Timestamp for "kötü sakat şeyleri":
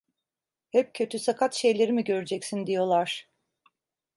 0.95-1.93